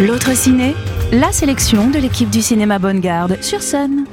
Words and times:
L'autre 0.00 0.34
ciné, 0.34 0.74
la 1.12 1.30
sélection 1.30 1.90
de 1.90 1.98
l'équipe 2.00 2.28
du 2.28 2.42
cinéma 2.42 2.80
Bonne 2.80 2.98
Garde 2.98 3.40
sur 3.40 3.62
scène. 3.62 4.04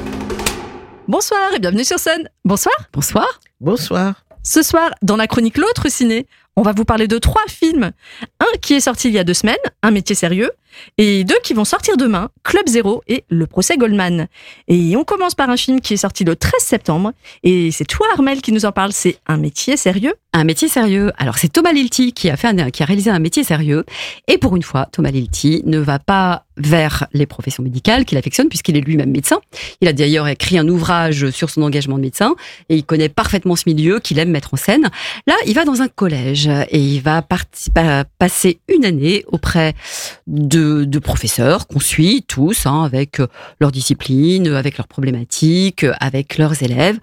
Bonsoir 1.07 1.51
et 1.55 1.59
bienvenue 1.59 1.83
sur 1.83 1.97
scène. 1.97 2.29
Bonsoir. 2.45 2.75
Bonsoir. 2.93 3.39
Bonsoir. 3.59 4.23
Ce 4.43 4.61
soir, 4.61 4.91
dans 5.01 5.15
la 5.17 5.25
chronique 5.25 5.57
L'autre 5.57 5.89
ciné, 5.89 6.27
on 6.61 6.63
va 6.63 6.73
vous 6.73 6.85
parler 6.85 7.07
de 7.07 7.17
trois 7.17 7.41
films. 7.47 7.91
Un 8.39 8.57
qui 8.61 8.75
est 8.75 8.81
sorti 8.81 9.07
il 9.07 9.15
y 9.15 9.17
a 9.17 9.23
deux 9.23 9.33
semaines, 9.33 9.55
Un 9.81 9.89
métier 9.89 10.13
sérieux, 10.13 10.51
et 10.99 11.23
deux 11.23 11.39
qui 11.43 11.53
vont 11.53 11.65
sortir 11.65 11.97
demain, 11.97 12.29
Club 12.43 12.67
Zéro 12.67 13.01
et 13.07 13.23
Le 13.29 13.47
procès 13.47 13.77
Goldman. 13.77 14.27
Et 14.67 14.95
on 14.95 15.03
commence 15.03 15.33
par 15.33 15.49
un 15.49 15.57
film 15.57 15.81
qui 15.81 15.95
est 15.95 15.97
sorti 15.97 16.23
le 16.23 16.35
13 16.35 16.61
septembre, 16.61 17.13
et 17.41 17.71
c'est 17.71 17.85
toi 17.85 18.05
Armel 18.13 18.41
qui 18.41 18.51
nous 18.51 18.65
en 18.65 18.71
parle, 18.71 18.91
c'est 18.93 19.17
Un 19.27 19.37
métier 19.37 19.75
sérieux. 19.75 20.13
Un 20.33 20.45
métier 20.45 20.69
sérieux. 20.69 21.11
Alors 21.17 21.37
c'est 21.37 21.49
Thomas 21.49 21.73
Lilti 21.73 22.13
qui 22.13 22.29
a 22.29 22.37
qui 22.37 22.83
a 22.83 22.85
réalisé 22.85 23.09
un 23.09 23.19
métier 23.19 23.43
sérieux. 23.43 23.83
Et 24.29 24.37
pour 24.37 24.55
une 24.55 24.63
fois, 24.63 24.87
Thomas 24.91 25.11
Lilti 25.11 25.61
ne 25.65 25.77
va 25.77 25.99
pas 25.99 26.45
vers 26.55 27.07
les 27.11 27.25
professions 27.25 27.63
médicales 27.63 28.05
qu'il 28.05 28.17
affectionne 28.17 28.47
puisqu'il 28.47 28.77
est 28.77 28.81
lui-même 28.81 29.11
médecin. 29.11 29.39
Il 29.81 29.89
a 29.89 29.93
d'ailleurs 29.93 30.27
écrit 30.29 30.57
un 30.57 30.67
ouvrage 30.69 31.29
sur 31.31 31.49
son 31.49 31.63
engagement 31.63 31.97
de 31.97 32.03
médecin 32.03 32.35
et 32.69 32.77
il 32.77 32.85
connaît 32.85 33.09
parfaitement 33.09 33.57
ce 33.57 33.63
milieu 33.67 33.99
qu'il 33.99 34.19
aime 34.19 34.31
mettre 34.31 34.53
en 34.53 34.57
scène. 34.57 34.89
Là, 35.27 35.35
il 35.47 35.53
va 35.53 35.65
dans 35.65 35.81
un 35.81 35.89
collège 35.89 36.49
et 36.69 36.79
il 36.79 37.01
va 37.01 37.21
passer 37.21 38.59
une 38.67 38.85
année 38.85 39.23
auprès 39.27 39.73
de, 40.27 40.99
professeurs 40.99 41.67
qu'on 41.67 41.79
suit 41.79 42.23
tous 42.27 42.65
hein, 42.65 42.83
avec 42.83 43.21
leurs 43.59 43.71
disciplines, 43.71 44.47
avec 44.47 44.77
leurs 44.77 44.87
problématiques, 44.87 45.85
avec 45.99 46.37
leurs 46.37 46.61
élèves. 46.61 46.99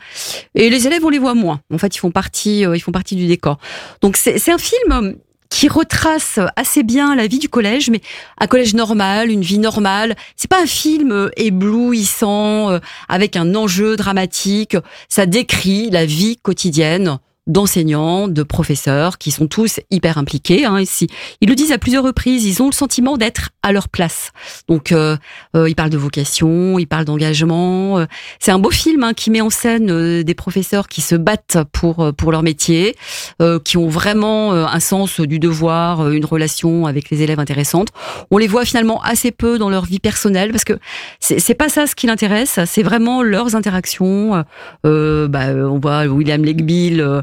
Et 0.54 0.70
les 0.70 0.86
élèves, 0.86 1.04
on 1.04 1.08
les 1.08 1.18
voit 1.18 1.34
moins. 1.34 1.60
En 1.72 1.78
fait, 1.78 1.94
ils 1.94 1.98
font 1.98 2.10
partie, 2.10 2.64
euh, 2.64 2.76
ils 2.76 2.80
font 2.80 2.92
partie 2.92 3.16
du 3.16 3.26
décor. 3.26 3.58
Donc 4.00 4.16
c'est 4.16 4.50
un 4.50 4.58
film 4.58 5.16
qui 5.50 5.68
retrace 5.68 6.38
assez 6.56 6.82
bien 6.82 7.14
la 7.14 7.26
vie 7.26 7.38
du 7.38 7.48
collège, 7.48 7.88
mais 7.90 8.00
un 8.38 8.46
collège 8.46 8.74
normal, 8.74 9.30
une 9.30 9.40
vie 9.40 9.58
normale. 9.58 10.14
C'est 10.36 10.50
pas 10.50 10.62
un 10.62 10.66
film 10.66 11.10
euh, 11.10 11.30
éblouissant 11.36 12.70
euh, 12.70 12.78
avec 13.08 13.36
un 13.36 13.54
enjeu 13.54 13.96
dramatique. 13.96 14.76
Ça 15.08 15.26
décrit 15.26 15.90
la 15.90 16.04
vie 16.04 16.36
quotidienne 16.36 17.18
d'enseignants, 17.48 18.28
de 18.28 18.42
professeurs 18.42 19.18
qui 19.18 19.30
sont 19.30 19.46
tous 19.46 19.80
hyper 19.90 20.18
impliqués. 20.18 20.64
Hein, 20.64 20.80
ici, 20.80 21.08
ils 21.40 21.48
le 21.48 21.54
disent 21.54 21.72
à 21.72 21.78
plusieurs 21.78 22.04
reprises. 22.04 22.44
Ils 22.44 22.62
ont 22.62 22.66
le 22.66 22.72
sentiment 22.72 23.16
d'être 23.16 23.50
à 23.62 23.72
leur 23.72 23.88
place. 23.88 24.30
Donc, 24.68 24.92
euh, 24.92 25.16
euh, 25.56 25.68
ils 25.68 25.74
parlent 25.74 25.90
de 25.90 25.98
vocation, 25.98 26.78
ils 26.78 26.86
parlent 26.86 27.06
d'engagement. 27.06 27.98
Euh, 27.98 28.06
c'est 28.38 28.52
un 28.52 28.58
beau 28.58 28.70
film 28.70 29.02
hein, 29.02 29.14
qui 29.14 29.30
met 29.30 29.40
en 29.40 29.50
scène 29.50 29.90
euh, 29.90 30.22
des 30.22 30.34
professeurs 30.34 30.88
qui 30.88 31.00
se 31.00 31.14
battent 31.14 31.58
pour 31.72 32.12
pour 32.16 32.32
leur 32.32 32.42
métier, 32.42 32.94
qui 33.64 33.76
ont 33.76 33.88
vraiment 33.88 34.52
un 34.52 34.80
sens 34.80 35.20
du 35.20 35.38
devoir, 35.38 36.10
une 36.10 36.24
relation 36.24 36.86
avec 36.86 37.10
les 37.10 37.22
élèves 37.22 37.40
intéressante. 37.40 37.88
On 38.30 38.38
les 38.38 38.46
voit 38.46 38.64
finalement 38.64 39.00
assez 39.02 39.30
peu 39.30 39.58
dans 39.58 39.70
leur 39.70 39.84
vie 39.84 39.98
personnelle 39.98 40.50
parce 40.50 40.64
que 40.64 40.74
c'est 41.20 41.54
pas 41.54 41.68
ça 41.68 41.86
ce 41.86 41.94
qui 41.94 42.06
l'intéresse. 42.06 42.60
C'est 42.66 42.82
vraiment 42.82 43.22
leurs 43.22 43.56
interactions. 43.56 44.44
Bah, 44.84 45.46
on 45.54 45.78
voit 45.78 46.04
William 46.06 46.44
Legbill 46.44 47.00
euh, 47.00 47.22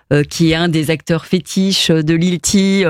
qui 0.29 0.51
est 0.51 0.55
un 0.55 0.69
des 0.69 0.91
acteurs 0.91 1.25
fétiches 1.25 1.89
de 1.91 2.13
Lilti. 2.13 2.85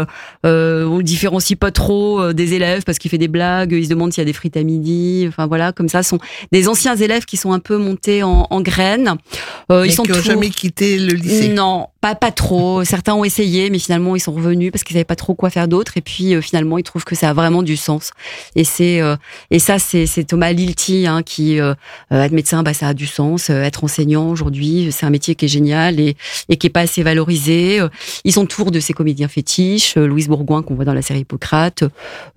Euh, 0.46 0.86
on 0.86 0.98
le 0.98 1.04
différencie 1.04 1.58
pas 1.58 1.72
trop 1.72 2.20
euh, 2.20 2.34
des 2.34 2.54
élèves 2.54 2.84
parce 2.84 2.98
qu'il 2.98 3.12
fait 3.12 3.18
des 3.18 3.28
blagues, 3.28 3.72
il 3.74 3.86
se 3.86 3.90
demande 3.90 4.12
s'il 4.12 4.22
y 4.22 4.24
a 4.24 4.26
des 4.26 4.34
frites 4.34 4.58
à 4.58 4.64
midi. 4.64 5.26
Enfin 5.28 5.48
voilà, 5.48 5.72
comme 5.72 5.90
ça, 5.90 6.04
sont 6.04 6.20
des 6.52 6.68
anciens 6.68 6.96
élèves 6.96 7.26
qui 7.26 7.38
sont 7.38 7.54
un 7.54 7.60
peu 7.60 7.78
montés 7.78 8.24
en, 8.24 8.48
en 8.50 8.62
graines. 8.62 9.16
Euh, 9.72 9.86
ils 9.86 9.94
sont 9.94 10.04
qui 10.04 10.12
n'ont 10.12 10.22
jamais 10.22 10.50
quitté 10.50 10.98
le 10.98 11.14
lycée. 11.14 11.50
Non, 11.50 11.88
pas 12.02 12.16
pas 12.16 12.32
trop. 12.32 12.84
Certains 12.84 13.14
ont 13.14 13.24
essayé, 13.24 13.70
mais 13.70 13.80
finalement 13.80 14.16
ils 14.16 14.20
sont 14.20 14.34
revenus 14.34 14.72
parce 14.72 14.84
qu'ils 14.84 14.96
savaient 14.96 15.04
pas 15.04 15.16
trop 15.16 15.36
quoi 15.36 15.50
faire 15.50 15.68
d'autre. 15.68 15.98
Et 15.98 16.02
puis 16.02 16.34
euh, 16.34 16.42
finalement 16.42 16.78
ils 16.78 16.84
trouvent 16.84 17.06
que 17.06 17.16
ça 17.16 17.30
a 17.30 17.34
vraiment 17.34 17.64
du 17.64 17.78
sens. 17.78 18.12
Et 18.56 18.64
c'est 18.64 19.02
et 19.52 19.60
ça 19.60 19.80
c'est 19.80 20.06
c'est 20.06 20.24
Thomas 20.24 20.52
Lilti 20.52 21.08
hein, 21.08 21.24
qui 21.24 21.58
être 21.58 22.32
médecin, 22.32 22.64
bah 22.64 22.74
ça 22.74 22.90
a 22.90 22.94
du 22.94 23.08
sens. 23.08 23.50
être 23.50 23.84
enseignant 23.84 24.30
aujourd'hui, 24.30 24.90
c'est 24.92 25.06
un 25.06 25.10
métier 25.10 25.36
qui 25.36 25.46
est 25.46 25.48
génial 25.48 26.00
et 26.00 26.16
et 26.50 26.58
qui 26.58 26.68
est 26.68 26.72
pas 26.72 26.82
assez 26.82 27.04
valorisé. 27.04 27.11
Euh, 27.18 27.90
ils 28.24 28.34
sont 28.34 28.44
autour 28.44 28.72
de 28.72 28.80
ces 28.80 28.94
comédiens 28.94 29.28
fétiches, 29.28 29.98
euh, 29.98 30.06
Louise 30.06 30.28
Bourgoin 30.28 30.62
qu'on 30.62 30.76
voit 30.76 30.86
dans 30.86 30.94
la 30.94 31.02
série 31.02 31.20
Hippocrate, 31.22 31.84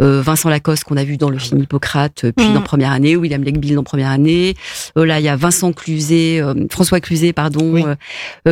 euh, 0.00 0.20
Vincent 0.22 0.48
Lacoste 0.48 0.84
qu'on 0.84 0.96
a 0.96 1.04
vu 1.04 1.16
dans 1.16 1.30
le 1.30 1.38
film 1.38 1.62
Hippocrate, 1.62 2.26
puis 2.36 2.48
mm. 2.48 2.54
dans 2.54 2.62
Première 2.62 2.92
année, 2.92 3.16
William 3.16 3.42
Legbill 3.42 3.74
dans 3.74 3.82
Première 3.82 4.10
année. 4.10 4.54
là, 4.96 5.20
il 5.20 5.24
y 5.24 5.28
a 5.28 5.36
Vincent 5.36 5.72
Cluzet, 5.72 6.40
François 6.70 7.00
Cluzet, 7.00 7.32
pardon, 7.32 7.96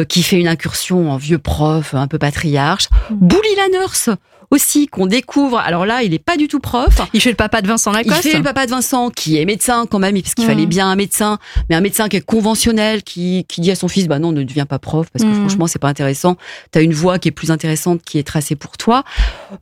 qui 0.09 0.23
fait 0.23 0.39
une 0.39 0.49
incursion 0.49 1.11
en 1.11 1.17
vieux 1.17 1.39
prof, 1.39 1.95
un 1.95 2.07
peu 2.07 2.19
patriarche. 2.19 2.89
Mm. 3.11 3.15
Bouli 3.27 3.49
la 3.57 3.79
nurse 3.79 4.11
aussi 4.53 4.87
qu'on 4.87 5.07
découvre. 5.07 5.59
Alors 5.59 5.87
là, 5.87 6.03
il 6.03 6.11
n'est 6.11 6.19
pas 6.19 6.37
du 6.37 6.47
tout 6.47 6.61
prof. 6.61 7.01
Il 7.15 7.23
fait 7.23 7.31
le 7.31 7.37
papa 7.37 7.63
de 7.63 7.67
Vincent 7.67 7.91
Lacoste. 7.91 8.25
Il 8.25 8.31
fait 8.31 8.37
le 8.37 8.45
papa 8.45 8.67
de 8.67 8.71
Vincent, 8.71 9.09
qui 9.09 9.39
est 9.39 9.47
médecin 9.47 9.87
quand 9.91 9.99
même, 9.99 10.15
parce 10.21 10.35
qu'il 10.35 10.45
fallait 10.45 10.67
mmh. 10.67 10.69
bien 10.69 10.89
un 10.89 10.95
médecin, 10.95 11.39
mais 11.71 11.75
un 11.75 11.81
médecin 11.81 12.09
qui 12.09 12.17
est 12.17 12.21
conventionnel, 12.21 13.03
qui, 13.03 13.47
qui 13.49 13.63
dit 13.63 13.71
à 13.71 13.75
son 13.75 13.89
fils, 13.89 14.09
bah 14.09 14.19
non, 14.19 14.31
ne 14.31 14.43
deviens 14.43 14.67
pas 14.67 14.79
prof, 14.79 15.07
parce 15.11 15.25
que 15.25 15.31
mmh. 15.31 15.41
franchement, 15.41 15.67
c'est 15.67 15.79
pas 15.79 15.89
intéressant. 15.89 16.37
Tu 16.71 16.79
as 16.79 16.83
une 16.83 16.93
voix 16.93 17.19
qui 17.19 17.29
est 17.29 17.33
plus 17.33 17.51
intéressante, 17.51 18.03
qui 18.03 18.19
est 18.19 18.27
tracée 18.27 18.55
pour 18.55 18.77
toi. 18.77 19.05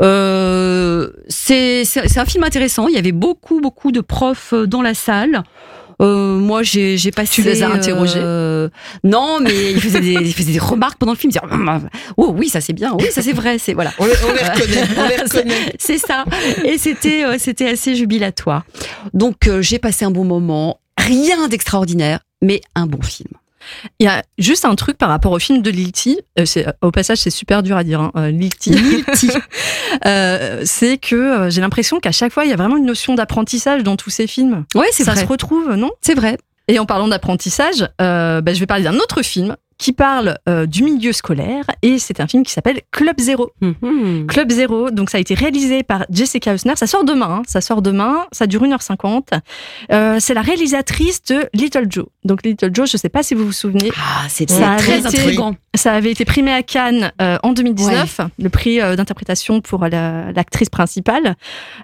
Euh, 0.02 1.08
c'est 1.28 1.84
un 2.16 2.26
film 2.26 2.42
intéressant. 2.42 2.88
Il 2.88 2.94
y 2.94 2.98
avait 2.98 3.12
beaucoup, 3.12 3.60
beaucoup 3.60 3.92
de 3.92 4.00
profs 4.00 4.54
dans 4.54 4.82
la 4.82 4.94
salle. 4.94 5.44
Euh, 6.00 6.38
moi, 6.38 6.62
j'ai 6.62 6.96
passé. 7.10 7.30
Tu 7.30 7.42
les 7.42 7.62
as 7.62 7.70
interrogés 7.70 8.18
euh, 8.18 8.68
Non, 9.04 9.38
mais 9.40 9.72
ils 9.72 9.80
faisaient, 9.80 10.00
des, 10.00 10.12
ils 10.12 10.34
faisaient 10.34 10.52
des 10.52 10.58
remarques 10.58 10.98
pendant 10.98 11.12
le 11.12 11.18
film. 11.18 11.30
Dire, 11.30 11.42
oh 12.16 12.34
oui, 12.36 12.48
ça 12.48 12.60
c'est 12.60 12.72
bien. 12.72 12.94
Oui, 12.98 13.06
ça 13.10 13.22
c'est 13.22 13.32
vrai. 13.32 13.58
C'est 13.58 13.74
voilà. 13.74 13.92
On 13.98 14.06
les, 14.06 14.12
on 14.26 14.32
les 14.32 14.42
reconnaît. 14.42 14.82
On 14.98 15.08
les 15.08 15.16
reconnaît. 15.16 15.74
c'est 15.78 15.98
ça. 15.98 16.24
Et 16.64 16.78
c'était, 16.78 17.24
euh, 17.24 17.36
c'était 17.38 17.68
assez 17.68 17.94
jubilatoire. 17.94 18.64
Donc, 19.12 19.46
euh, 19.46 19.62
j'ai 19.62 19.78
passé 19.78 20.04
un 20.04 20.10
bon 20.10 20.24
moment. 20.24 20.80
Rien 20.98 21.48
d'extraordinaire, 21.48 22.20
mais 22.42 22.60
un 22.74 22.86
bon 22.86 23.02
film. 23.02 23.30
Il 23.98 24.04
y 24.04 24.08
a 24.08 24.22
juste 24.38 24.64
un 24.64 24.74
truc 24.74 24.98
par 24.98 25.08
rapport 25.08 25.32
au 25.32 25.38
film 25.38 25.62
de 25.62 25.70
Lilti. 25.70 26.20
Euh, 26.38 26.44
au 26.82 26.90
passage, 26.90 27.18
c'est 27.18 27.30
super 27.30 27.62
dur 27.62 27.76
à 27.76 27.84
dire. 27.84 28.00
Hein, 28.00 28.12
euh, 28.16 28.30
Lilti. 28.30 28.74
euh, 30.06 30.62
c'est 30.64 30.98
que 30.98 31.14
euh, 31.16 31.50
j'ai 31.50 31.60
l'impression 31.60 32.00
qu'à 32.00 32.12
chaque 32.12 32.32
fois, 32.32 32.44
il 32.44 32.50
y 32.50 32.52
a 32.52 32.56
vraiment 32.56 32.76
une 32.76 32.86
notion 32.86 33.14
d'apprentissage 33.14 33.82
dans 33.82 33.96
tous 33.96 34.10
ces 34.10 34.26
films. 34.26 34.64
Ouais, 34.74 34.88
c'est 34.92 35.04
Ça 35.04 35.12
vrai. 35.12 35.22
se 35.22 35.26
retrouve, 35.26 35.74
non? 35.74 35.90
C'est 36.00 36.14
vrai. 36.14 36.38
Et 36.68 36.78
en 36.78 36.86
parlant 36.86 37.08
d'apprentissage, 37.08 37.88
bah, 37.98 38.42
je 38.46 38.60
vais 38.60 38.66
parler 38.66 38.84
d'un 38.84 38.96
autre 38.96 39.22
film 39.22 39.56
qui 39.80 39.94
parle 39.94 40.36
euh, 40.46 40.66
du 40.66 40.84
milieu 40.84 41.12
scolaire 41.12 41.64
et 41.80 41.98
c'est 41.98 42.20
un 42.20 42.26
film 42.26 42.42
qui 42.42 42.52
s'appelle 42.52 42.82
Club 42.92 43.18
Zéro. 43.18 43.50
Mmh. 43.62 44.26
Club 44.26 44.50
Zéro, 44.52 44.90
donc 44.90 45.08
ça 45.08 45.16
a 45.16 45.20
été 45.22 45.32
réalisé 45.32 45.82
par 45.82 46.04
Jessica 46.10 46.52
Hausner. 46.52 46.76
Ça 46.76 46.86
sort 46.86 47.02
demain, 47.02 47.38
hein, 47.40 47.42
ça 47.48 47.62
sort 47.62 47.80
demain, 47.80 48.26
ça 48.30 48.46
dure 48.46 48.62
1h50. 48.62 49.40
Euh, 49.90 50.18
c'est 50.20 50.34
la 50.34 50.42
réalisatrice 50.42 51.22
de 51.22 51.48
Little 51.54 51.86
Joe. 51.88 52.04
Donc 52.24 52.44
Little 52.44 52.70
Joe, 52.74 52.90
je 52.90 52.98
sais 52.98 53.08
pas 53.08 53.22
si 53.22 53.34
vous 53.34 53.46
vous 53.46 53.52
souvenez. 53.52 53.90
Ah, 53.96 54.26
c'est 54.28 54.44
très 54.44 54.98
été, 54.98 55.06
intriguant. 55.06 55.56
Ça 55.74 55.94
avait 55.94 56.10
été 56.10 56.26
primé 56.26 56.52
à 56.52 56.62
Cannes 56.62 57.10
euh, 57.22 57.38
en 57.42 57.52
2019, 57.52 58.18
ouais. 58.18 58.24
le 58.38 58.50
prix 58.50 58.78
d'interprétation 58.80 59.62
pour 59.62 59.86
l'actrice 59.86 60.68
principale. 60.68 61.36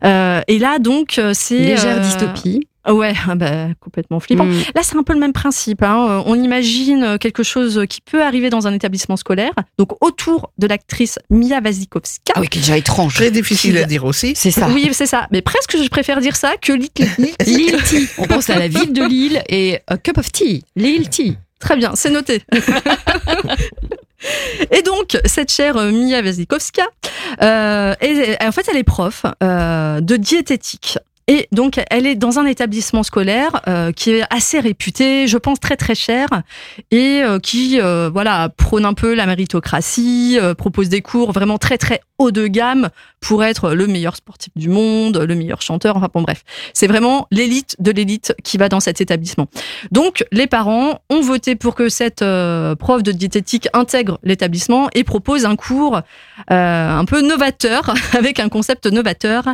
Et 0.02 0.58
là, 0.58 0.78
donc, 0.78 1.18
c'est... 1.32 1.58
Légère 1.58 2.00
dystopie. 2.00 2.60
Ouais, 2.88 3.14
bah, 3.36 3.68
complètement 3.80 4.20
flippant. 4.20 4.44
Mm. 4.44 4.62
Là, 4.74 4.82
c'est 4.82 4.96
un 4.96 5.02
peu 5.02 5.12
le 5.12 5.18
même 5.18 5.32
principe. 5.32 5.82
Hein. 5.82 6.22
On 6.26 6.40
imagine 6.40 7.18
quelque 7.18 7.42
chose 7.42 7.84
qui 7.88 8.00
peut 8.00 8.22
arriver 8.22 8.50
dans 8.50 8.66
un 8.66 8.72
établissement 8.72 9.16
scolaire, 9.16 9.52
donc 9.78 9.92
autour 10.04 10.52
de 10.58 10.66
l'actrice 10.66 11.18
Mia 11.30 11.60
Wasikowska. 11.60 12.34
Ah 12.34 12.40
oui, 12.40 12.48
qui 12.48 12.58
est 12.58 12.62
déjà 12.62 12.76
étrange. 12.76 13.14
Très 13.14 13.30
difficile 13.30 13.78
à 13.78 13.84
dire 13.84 14.04
aussi. 14.04 14.34
C'est 14.36 14.50
ça. 14.50 14.68
Oui, 14.68 14.88
c'est 14.92 15.06
ça. 15.06 15.26
Mais 15.32 15.42
presque, 15.42 15.76
je 15.82 15.88
préfère 15.88 16.20
dire 16.20 16.36
ça 16.36 16.56
que 16.60 16.72
Lille 16.72 16.90
Tea. 16.90 18.08
On 18.18 18.26
pense 18.26 18.50
à 18.50 18.58
la 18.58 18.68
ville 18.68 18.92
de 18.92 19.04
Lille 19.04 19.42
et 19.48 19.78
a 19.86 19.96
cup 19.96 20.18
of 20.18 20.30
tea. 20.30 20.62
Lille 20.76 21.08
Tea. 21.08 21.36
Très 21.58 21.76
bien, 21.76 21.92
c'est 21.94 22.10
noté. 22.10 22.42
Et 24.70 24.82
donc, 24.82 25.18
cette 25.24 25.52
chère 25.52 25.76
Mia 25.76 26.22
Wasikowska, 26.22 26.86
euh, 27.42 27.94
est, 28.00 28.42
en 28.42 28.52
fait, 28.52 28.66
elle 28.70 28.76
est 28.76 28.84
prof 28.84 29.24
euh, 29.42 30.00
de 30.00 30.16
diététique. 30.16 30.98
Et 31.28 31.48
donc, 31.50 31.80
elle 31.90 32.06
est 32.06 32.14
dans 32.14 32.38
un 32.38 32.46
établissement 32.46 33.02
scolaire 33.02 33.60
euh, 33.66 33.90
qui 33.90 34.12
est 34.12 34.22
assez 34.30 34.60
réputé, 34.60 35.26
je 35.26 35.38
pense 35.38 35.58
très 35.58 35.76
très 35.76 35.96
cher, 35.96 36.28
et 36.92 37.22
euh, 37.24 37.40
qui 37.40 37.80
euh, 37.80 38.08
voilà 38.12 38.48
prône 38.48 38.84
un 38.84 38.94
peu 38.94 39.12
la 39.12 39.26
méritocratie, 39.26 40.38
propose 40.56 40.88
des 40.88 41.02
cours 41.02 41.32
vraiment 41.32 41.58
très 41.58 41.78
très 41.78 42.00
haut 42.18 42.30
de 42.30 42.46
gamme 42.46 42.90
pour 43.20 43.42
être 43.42 43.72
le 43.72 43.88
meilleur 43.88 44.14
sportif 44.14 44.52
du 44.54 44.68
monde, 44.68 45.18
le 45.18 45.34
meilleur 45.34 45.62
chanteur. 45.62 45.96
Enfin 45.96 46.08
bon, 46.14 46.22
bref, 46.22 46.44
c'est 46.72 46.86
vraiment 46.86 47.26
l'élite 47.32 47.74
de 47.80 47.90
l'élite 47.90 48.32
qui 48.44 48.56
va 48.56 48.68
dans 48.68 48.80
cet 48.80 49.00
établissement. 49.00 49.48
Donc, 49.90 50.24
les 50.30 50.46
parents 50.46 51.00
ont 51.10 51.20
voté 51.20 51.56
pour 51.56 51.74
que 51.74 51.88
cette 51.88 52.24
prof 52.78 53.02
de 53.02 53.12
diététique 53.12 53.68
intègre 53.72 54.20
l'établissement 54.22 54.88
et 54.94 55.02
propose 55.02 55.44
un 55.44 55.56
cours 55.56 56.00
un 56.48 57.04
peu 57.04 57.20
novateur 57.20 57.92
avec 58.16 58.38
un 58.38 58.48
concept 58.48 58.86
novateur. 58.86 59.44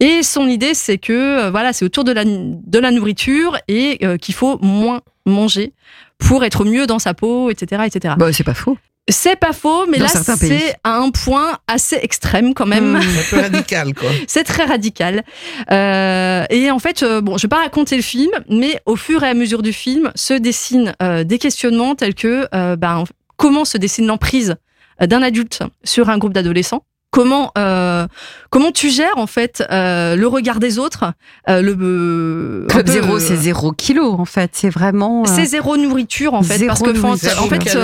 Et 0.00 0.22
son 0.22 0.48
idée, 0.48 0.72
c'est 0.74 0.98
que 0.98 1.09
que 1.10 1.50
voilà, 1.50 1.72
c'est 1.72 1.84
autour 1.84 2.04
de 2.04 2.12
la, 2.12 2.24
de 2.24 2.78
la 2.78 2.90
nourriture 2.92 3.58
et 3.66 3.98
euh, 4.04 4.16
qu'il 4.16 4.34
faut 4.34 4.58
moins 4.62 5.00
manger 5.26 5.72
pour 6.18 6.44
être 6.44 6.64
mieux 6.64 6.86
dans 6.86 7.00
sa 7.00 7.14
peau, 7.14 7.50
etc., 7.50 7.82
etc. 7.86 8.14
Bah, 8.16 8.32
c'est 8.32 8.44
pas 8.44 8.54
faux. 8.54 8.78
C'est 9.08 9.34
pas 9.34 9.52
faux, 9.52 9.86
mais 9.86 9.98
là, 9.98 10.06
c'est 10.06 10.76
à 10.84 10.98
un 10.98 11.10
point 11.10 11.58
assez 11.66 11.96
extrême 11.96 12.54
quand 12.54 12.66
même. 12.66 12.92
Mmh, 12.92 12.96
un 12.96 13.30
peu 13.30 13.40
radical, 13.40 13.94
quoi. 13.94 14.08
c'est 14.28 14.44
très 14.44 14.64
radical. 14.64 15.24
Euh, 15.72 16.44
et 16.48 16.70
en 16.70 16.78
fait, 16.78 17.02
euh, 17.02 17.20
bon, 17.20 17.36
je 17.36 17.42
vais 17.42 17.48
pas 17.48 17.62
raconter 17.62 17.96
le 17.96 18.02
film, 18.02 18.30
mais 18.48 18.80
au 18.86 18.94
fur 18.94 19.24
et 19.24 19.28
à 19.28 19.34
mesure 19.34 19.62
du 19.62 19.72
film, 19.72 20.12
se 20.14 20.34
dessinent 20.34 20.92
euh, 21.02 21.24
des 21.24 21.38
questionnements 21.38 21.96
tels 21.96 22.14
que 22.14 22.46
ben, 22.76 23.02
comment 23.36 23.64
se 23.64 23.78
dessine 23.78 24.06
l'emprise 24.06 24.54
d'un 25.00 25.22
adulte 25.22 25.64
sur 25.82 26.08
un 26.08 26.18
groupe 26.18 26.34
d'adolescents 26.34 26.84
comment 27.10 27.50
euh, 27.58 28.06
comment 28.50 28.70
tu 28.70 28.88
gères 28.88 29.16
en 29.16 29.26
fait 29.26 29.64
euh, 29.70 30.14
le 30.14 30.26
regard 30.28 30.60
des 30.60 30.78
autres 30.78 31.12
euh, 31.48 31.60
le 31.60 32.66
Club 32.68 32.86
zéro 32.88 33.18
c'est 33.18 33.36
zéro 33.36 33.72
kilo 33.72 34.12
en 34.12 34.24
fait. 34.24 34.50
C'est 34.54 34.70
vraiment 34.70 35.24
c'est 35.24 35.44
zéro 35.44 35.76
nourriture 35.76 36.34
en 36.34 36.42
fait 36.42 36.66
parce 36.66 36.80
que 36.80 36.90
en 36.90 37.48
fait 37.48 37.76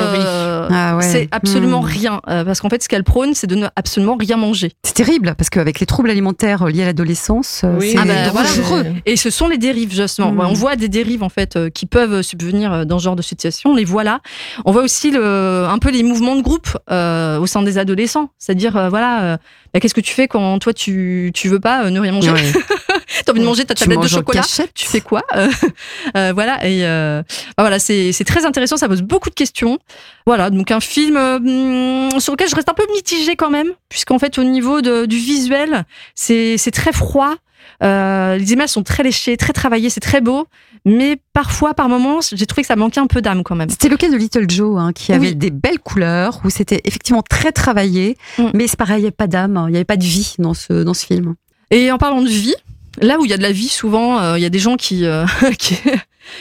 ah 0.70 0.98
c'est 1.00 1.28
absolument 1.32 1.82
hmm. 1.82 1.86
rien 1.86 2.20
parce 2.24 2.60
qu'en 2.60 2.68
fait 2.68 2.82
ce 2.82 2.88
qu'elle 2.88 3.04
prône 3.04 3.34
c'est 3.34 3.46
de 3.46 3.56
ne 3.56 3.66
absolument 3.76 4.16
rien 4.16 4.36
manger. 4.36 4.72
C'est 4.84 4.94
terrible 4.94 5.34
parce 5.36 5.50
qu'avec 5.50 5.80
les 5.80 5.86
troubles 5.86 6.10
alimentaires 6.10 6.66
liés 6.66 6.82
à 6.82 6.86
l'adolescence 6.86 7.64
c'est 7.80 7.96
ah 7.98 8.04
ben, 8.04 8.32
dangereux. 8.32 8.86
et 9.06 9.16
ce 9.16 9.30
sont 9.30 9.48
les 9.48 9.58
dérives 9.58 9.92
justement. 9.92 10.32
Hmm. 10.32 10.40
on 10.40 10.54
voit 10.54 10.76
des 10.76 10.88
dérives 10.88 11.22
en 11.22 11.28
fait 11.28 11.58
qui 11.70 11.86
peuvent 11.86 12.22
subvenir 12.22 12.86
dans 12.86 12.98
ce 12.98 13.04
genre 13.04 13.16
de 13.16 13.22
situation. 13.22 13.70
On 13.70 13.74
les 13.74 13.84
voit 13.84 14.04
là. 14.04 14.20
On 14.64 14.72
voit 14.72 14.82
aussi 14.82 15.10
le, 15.10 15.66
un 15.68 15.78
peu 15.78 15.90
les 15.90 16.02
mouvements 16.02 16.36
de 16.36 16.42
groupe 16.42 16.68
au 16.90 17.46
sein 17.46 17.62
des 17.62 17.78
adolescents. 17.78 18.30
C'est-à-dire 18.38 18.88
voilà 18.90 19.15
euh, 19.24 19.36
bah, 19.72 19.80
qu'est-ce 19.80 19.94
que 19.94 20.00
tu 20.00 20.12
fais 20.14 20.28
quand 20.28 20.58
toi 20.58 20.72
tu 20.72 21.30
tu 21.34 21.48
veux 21.48 21.60
pas 21.60 21.84
euh, 21.84 21.90
ne 21.90 22.00
rien 22.00 22.12
manger? 22.12 22.30
T'as 23.24 23.32
envie 23.32 23.40
de 23.40 23.44
manger 23.46 23.64
ta 23.64 23.74
tablette 23.74 24.00
de 24.00 24.08
chocolat? 24.08 24.42
Tu 24.74 24.86
fais 24.86 25.00
quoi? 25.00 25.22
Euh, 25.34 26.32
Voilà 26.34 26.64
et 26.66 26.82
bah, 26.82 27.24
voilà 27.58 27.78
c'est 27.78 28.12
très 28.26 28.44
intéressant, 28.46 28.76
ça 28.76 28.88
pose 28.88 29.02
beaucoup 29.02 29.30
de 29.30 29.34
questions. 29.34 29.78
Voilà 30.26 30.50
donc 30.50 30.70
un 30.70 30.80
film 30.80 31.16
sur 32.20 32.32
lequel 32.32 32.48
je 32.48 32.56
reste 32.56 32.68
un 32.68 32.74
peu 32.74 32.86
mitigée 32.94 33.36
quand 33.36 33.50
même, 33.50 33.72
puisqu'en 33.88 34.18
fait 34.18 34.38
au 34.38 34.44
niveau 34.44 34.80
de, 34.80 35.06
du 35.06 35.16
visuel 35.16 35.84
c'est 36.14 36.56
c'est 36.58 36.70
très 36.72 36.92
froid. 36.92 37.34
Euh, 37.82 38.36
les 38.36 38.52
images 38.52 38.70
sont 38.70 38.82
très 38.82 39.02
léchées, 39.02 39.36
très 39.36 39.52
travaillées, 39.52 39.90
c'est 39.90 40.00
très 40.00 40.20
beau, 40.20 40.46
mais 40.84 41.18
parfois, 41.32 41.74
par 41.74 41.88
moments, 41.88 42.20
j'ai 42.32 42.46
trouvé 42.46 42.62
que 42.62 42.68
ça 42.68 42.76
manquait 42.76 43.00
un 43.00 43.06
peu 43.06 43.20
d'âme 43.20 43.42
quand 43.42 43.54
même. 43.54 43.68
C'était 43.68 43.88
le 43.88 43.96
cas 43.96 44.08
de 44.08 44.16
Little 44.16 44.48
Joe, 44.48 44.78
hein, 44.78 44.92
qui 44.92 45.12
avait 45.12 45.34
des 45.34 45.50
belles 45.50 45.78
couleurs, 45.78 46.40
où 46.44 46.50
c'était 46.50 46.80
effectivement 46.84 47.22
très 47.22 47.52
travaillé, 47.52 48.16
mm. 48.38 48.50
mais 48.54 48.66
c'est 48.66 48.78
pareil, 48.78 48.98
il 48.98 49.00
n'y 49.00 49.06
avait 49.06 49.10
pas 49.12 49.26
d'âme, 49.26 49.56
hein. 49.56 49.66
il 49.68 49.72
n'y 49.72 49.76
avait 49.76 49.84
pas 49.84 49.96
de 49.96 50.04
vie 50.04 50.34
dans 50.38 50.54
ce, 50.54 50.82
dans 50.82 50.94
ce 50.94 51.06
film. 51.06 51.34
Et 51.70 51.90
en 51.90 51.98
parlant 51.98 52.22
de 52.22 52.28
vie, 52.28 52.54
là 53.00 53.18
où 53.18 53.24
il 53.24 53.30
y 53.30 53.34
a 53.34 53.36
de 53.36 53.42
la 53.42 53.52
vie, 53.52 53.68
souvent, 53.68 54.20
euh, 54.20 54.38
il 54.38 54.42
y 54.42 54.46
a 54.46 54.50
des 54.50 54.58
gens 54.58 54.76
qui, 54.76 55.04
euh, 55.04 55.26
qui, 55.58 55.76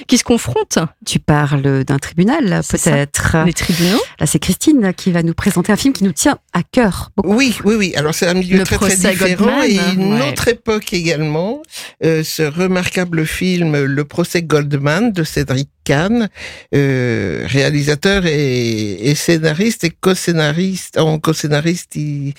qui 0.07 0.17
se 0.17 0.23
confrontent. 0.23 0.79
Tu 1.05 1.19
parles 1.19 1.83
d'un 1.83 1.99
tribunal, 1.99 2.61
peut-être. 2.69 3.37
Les 3.45 3.53
tribunaux. 3.53 4.01
Là, 4.19 4.25
c'est 4.25 4.39
Christine 4.39 4.93
qui 4.95 5.11
va 5.11 5.23
nous 5.23 5.33
présenter 5.33 5.71
un 5.71 5.75
film 5.77 5.93
qui 5.93 6.03
nous 6.03 6.11
tient 6.11 6.37
à 6.53 6.63
cœur. 6.63 7.11
Oui, 7.23 7.57
oui, 7.63 7.75
oui. 7.75 7.93
Alors, 7.95 8.13
c'est 8.13 8.27
un 8.27 8.33
milieu 8.33 8.63
très, 8.63 8.77
très 8.77 8.95
différent 8.95 9.63
et 9.63 9.79
une 9.95 10.21
autre 10.21 10.47
époque 10.47 10.93
également. 10.93 11.61
Euh, 12.03 12.23
ce 12.23 12.43
remarquable 12.43 13.25
film, 13.25 13.83
Le 13.83 14.05
procès 14.05 14.43
Goldman 14.43 15.11
de 15.11 15.23
Cédric 15.23 15.69
Kahn, 15.85 16.29
euh, 16.73 17.45
réalisateur 17.47 18.25
et, 18.25 19.13
scénariste 19.15 19.85
et 19.85 19.91
co-scénariste. 19.91 20.97
En 20.97 21.19
co-scénariste, 21.19 21.95
il, 21.95 22.33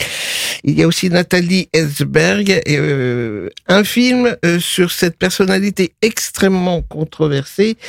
y 0.64 0.82
a 0.82 0.86
aussi 0.86 1.08
Nathalie 1.08 1.68
Ellsberg. 1.72 2.50
Et, 2.66 2.76
euh, 2.76 3.48
un 3.68 3.84
film 3.84 4.36
euh, 4.44 4.58
sur 4.58 4.90
cette 4.90 5.16
personnalité 5.16 5.94
extrêmement 6.02 6.82
controversée, 6.82 7.35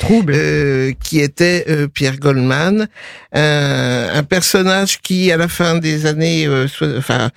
Trouble. 0.00 0.34
qui 1.02 1.20
était 1.20 1.66
Pierre 1.92 2.18
Goldman, 2.18 2.88
un, 3.32 4.22
personnage 4.24 5.00
qui, 5.00 5.32
à 5.32 5.36
la 5.36 5.48
fin 5.48 5.78
des 5.78 6.06
années, 6.06 6.48
enfin 6.96 7.30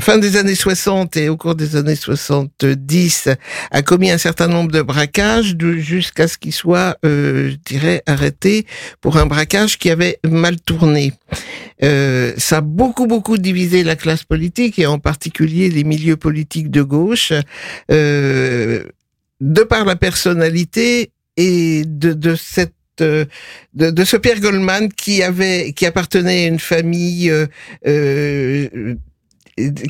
fin 0.00 0.18
des 0.18 0.36
années 0.36 0.54
60 0.54 1.16
et 1.16 1.28
au 1.28 1.36
cours 1.36 1.54
des 1.54 1.76
années 1.76 1.96
70 1.96 3.28
a 3.70 3.82
commis 3.82 4.10
un 4.10 4.18
certain 4.18 4.46
nombre 4.46 4.70
de 4.70 4.82
braquages 4.82 5.56
jusqu'à 5.78 6.28
ce 6.28 6.36
qu'il 6.36 6.52
soit, 6.52 6.98
euh, 7.04 7.50
je 7.50 7.56
dirais, 7.64 8.02
arrêté 8.06 8.66
pour 9.00 9.16
un 9.16 9.26
braquage 9.26 9.78
qui 9.78 9.90
avait 9.90 10.18
mal 10.24 10.60
tourné. 10.60 11.12
Euh, 11.82 12.32
ça 12.36 12.58
a 12.58 12.60
beaucoup 12.60 13.06
beaucoup 13.06 13.38
divisé 13.38 13.84
la 13.84 13.96
classe 13.96 14.24
politique 14.24 14.78
et 14.78 14.86
en 14.86 14.98
particulier 14.98 15.70
les 15.70 15.84
milieux 15.84 16.16
politiques 16.16 16.70
de 16.70 16.82
gauche, 16.82 17.32
euh, 17.90 18.84
de 19.40 19.62
par 19.62 19.84
la 19.84 19.96
personnalité 19.96 21.10
et 21.36 21.82
de, 21.84 22.12
de 22.12 22.34
cette 22.34 22.72
de, 22.98 23.28
de, 23.74 24.04
ce 24.04 24.16
Pierre 24.16 24.40
Goldman 24.40 24.90
qui 24.90 25.22
avait 25.22 25.72
qui 25.74 25.84
appartenait 25.84 26.44
à 26.44 26.46
une 26.46 26.58
famille 26.58 27.30
euh, 27.30 27.46
euh 27.86 28.96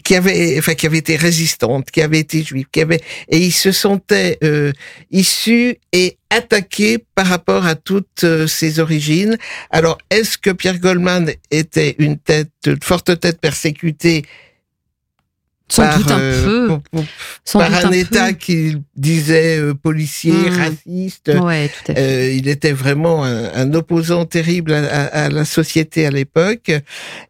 qui 0.04 0.14
avait, 0.14 0.56
enfin, 0.58 0.74
qui 0.74 0.86
avait 0.86 0.98
été 0.98 1.16
résistante, 1.16 1.90
qui 1.90 2.00
avait 2.00 2.20
été 2.20 2.42
juive, 2.42 2.66
qui 2.70 2.80
avait, 2.80 3.00
et 3.28 3.38
il 3.38 3.52
se 3.52 3.72
sentait 3.72 4.38
euh, 4.44 4.72
issu 5.10 5.76
et 5.92 6.18
attaqué 6.30 6.98
par 7.14 7.26
rapport 7.26 7.66
à 7.66 7.74
toutes 7.74 8.24
euh, 8.24 8.46
ses 8.46 8.78
origines. 8.78 9.36
Alors, 9.70 9.98
est-ce 10.10 10.38
que 10.38 10.50
Pierre 10.50 10.78
Goldman 10.78 11.32
était 11.50 11.96
une 11.98 12.18
tête, 12.18 12.50
une 12.66 12.82
forte 12.82 13.18
tête 13.18 13.40
persécutée 13.40 14.24
sans 15.76 15.82
par, 15.82 15.98
doute 15.98 16.10
un 16.10 16.20
euh, 16.20 16.78
peu. 16.92 17.00
par 17.52 17.86
un, 17.86 17.92
État 17.92 18.32
qui 18.32 18.76
disait 18.96 19.58
euh, 19.58 19.74
policier, 19.74 20.32
mmh. 20.32 20.56
raciste. 20.56 21.32
Ouais, 21.40 21.68
tout 21.68 21.92
à 21.92 21.94
fait. 21.94 22.00
Euh, 22.00 22.32
il 22.32 22.48
était 22.48 22.72
vraiment 22.72 23.24
un, 23.24 23.52
un 23.54 23.74
opposant 23.74 24.24
terrible 24.24 24.72
à, 24.72 25.04
à, 25.04 25.28
la 25.28 25.44
société 25.44 26.06
à 26.06 26.10
l'époque. 26.10 26.72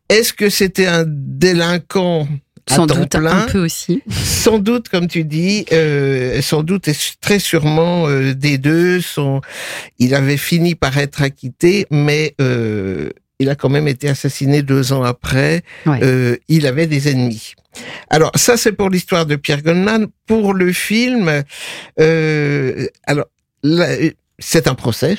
Est-ce 0.08 0.32
que 0.32 0.48
c'était 0.48 0.86
un 0.86 1.04
délinquant 1.06 2.28
sans 2.68 2.86
doute 2.86 3.16
plein, 3.16 3.42
un 3.42 3.46
peu 3.46 3.64
aussi. 3.64 4.02
Sans 4.10 4.58
doute, 4.58 4.88
comme 4.88 5.06
tu 5.06 5.24
dis, 5.24 5.64
euh, 5.72 6.42
sans 6.42 6.64
doute 6.64 6.88
et 6.88 6.94
très 7.20 7.38
sûrement 7.38 8.08
euh, 8.08 8.34
des 8.34 8.58
deux. 8.58 9.00
Sont, 9.00 9.40
il 9.98 10.14
avait 10.14 10.36
fini 10.36 10.74
par 10.74 10.98
être 10.98 11.22
acquitté, 11.22 11.86
mais 11.90 12.34
euh, 12.40 13.10
il 13.38 13.50
a 13.50 13.54
quand 13.54 13.68
même 13.68 13.88
été 13.88 14.08
assassiné 14.08 14.62
deux 14.62 14.92
ans 14.92 15.02
après. 15.02 15.62
Euh, 15.86 16.36
il 16.48 16.66
avait 16.66 16.86
des 16.86 17.08
ennemis. 17.08 17.54
Alors 18.08 18.32
ça, 18.34 18.56
c'est 18.56 18.72
pour 18.72 18.88
l'histoire 18.88 19.26
de 19.26 19.36
Pierre 19.36 19.62
Goldman. 19.62 20.06
Pour 20.26 20.54
le 20.54 20.72
film, 20.72 21.42
euh, 22.00 22.86
alors 23.04 23.26
c'est 24.38 24.68
un 24.68 24.74
procès 24.74 25.16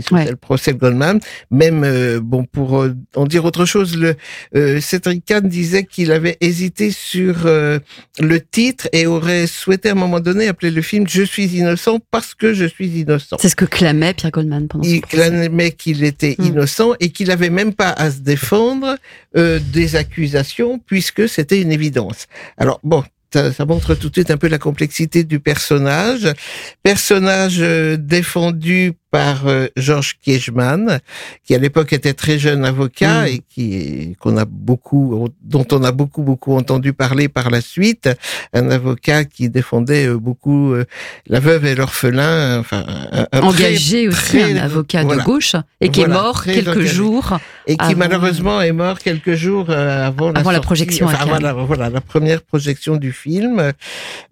c'est 0.00 0.30
le 0.30 0.36
procès 0.36 0.72
de 0.72 0.78
Goldman. 0.78 1.20
Même, 1.50 1.84
euh, 1.84 2.20
bon, 2.20 2.44
pour 2.44 2.82
euh, 2.82 2.94
en 3.14 3.26
dire 3.26 3.44
autre 3.44 3.64
chose, 3.64 3.96
le 3.96 4.16
euh, 4.56 4.80
Cédric 4.80 5.24
Kahn 5.24 5.48
disait 5.48 5.84
qu'il 5.84 6.12
avait 6.12 6.36
hésité 6.40 6.90
sur 6.90 7.46
euh, 7.46 7.78
le 8.18 8.40
titre 8.40 8.88
et 8.92 9.06
aurait 9.06 9.46
souhaité 9.46 9.90
à 9.90 9.92
un 9.92 9.96
moment 9.96 10.20
donné 10.20 10.48
appeler 10.48 10.70
le 10.70 10.82
film 10.82 11.06
Je 11.08 11.22
suis 11.22 11.46
innocent 11.46 12.00
parce 12.10 12.34
que 12.34 12.54
je 12.54 12.64
suis 12.64 12.88
innocent. 12.88 13.36
C'est 13.40 13.48
ce 13.48 13.56
que 13.56 13.64
clamait 13.64 14.14
Pierre 14.14 14.32
Goldman 14.32 14.68
pendant 14.68 14.84
Il 14.84 15.00
clamait 15.00 15.72
qu'il 15.72 16.04
était 16.04 16.36
hmm. 16.38 16.44
innocent 16.44 16.94
et 17.00 17.10
qu'il 17.10 17.30
avait 17.30 17.50
même 17.50 17.72
pas 17.72 17.90
à 17.90 18.10
se 18.10 18.18
défendre 18.18 18.96
des 19.34 19.96
accusations 19.96 20.78
puisque 20.78 21.28
c'était 21.28 21.60
une 21.60 21.72
évidence. 21.72 22.26
Alors 22.56 22.80
bon, 22.84 23.02
ça, 23.32 23.64
montre 23.64 23.94
tout 23.94 24.08
de 24.08 24.14
suite 24.14 24.30
un 24.30 24.36
peu 24.36 24.48
la 24.48 24.58
complexité 24.58 25.24
du 25.24 25.40
personnage. 25.40 26.28
Personnage 26.82 27.58
défendu 27.98 28.92
par 29.14 29.46
euh, 29.46 29.68
Georges 29.76 30.16
Kiechman, 30.20 30.98
qui 31.44 31.54
à 31.54 31.58
l'époque 31.58 31.92
était 31.92 32.14
très 32.14 32.36
jeune 32.36 32.64
avocat 32.64 33.22
mm. 33.22 33.26
et 33.28 33.40
qui 33.48 34.16
qu'on 34.18 34.36
a 34.36 34.44
beaucoup, 34.44 35.28
dont 35.40 35.64
on 35.70 35.84
a 35.84 35.92
beaucoup 35.92 36.22
beaucoup 36.22 36.56
entendu 36.56 36.92
parler 36.92 37.28
par 37.28 37.48
la 37.48 37.60
suite, 37.60 38.08
un 38.52 38.72
avocat 38.72 39.24
qui 39.24 39.48
défendait 39.50 40.08
euh, 40.08 40.18
beaucoup 40.18 40.72
euh, 40.72 40.84
la 41.28 41.38
veuve 41.38 41.64
et 41.64 41.76
l'orphelin, 41.76 42.58
enfin 42.58 42.84
engagé 43.32 44.08
aussi, 44.08 44.42
un 44.42 44.56
avocat 44.56 45.04
de 45.04 45.14
gauche 45.22 45.54
et 45.80 45.90
qui 45.90 46.00
est 46.00 46.08
mort 46.08 46.42
quelques 46.42 46.80
jours 46.82 47.38
et 47.66 47.76
qui 47.76 47.94
malheureusement 47.94 48.60
est 48.60 48.72
mort 48.72 48.98
quelques 48.98 49.34
jours 49.34 49.70
avant, 49.70 50.32
avant 50.32 50.50
la, 50.50 50.60
projection. 50.60 51.06
Enfin, 51.06 51.24
voilà, 51.26 51.52
voilà 51.52 51.90
la 51.90 52.00
première 52.00 52.42
projection 52.42 52.96
du 52.96 53.12
film, 53.12 53.72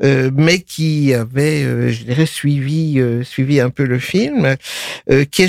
mais 0.01 0.61
qui 0.61 1.15
avait, 1.15 1.93
je 1.93 2.05
dirais, 2.05 2.27
suivi 2.27 3.03
suivi 3.25 3.61
un 3.61 3.71
peu 3.71 3.85
le 3.85 3.99
film 3.99 4.57
euh, 5.11 5.25
qui 5.25 5.43